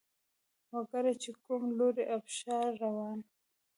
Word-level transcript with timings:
وګوره 0.73 1.13
چې 1.21 1.31
کوم 1.43 1.63
لوری 1.77 2.03
ابشار 2.15 2.69
روان 2.83 3.19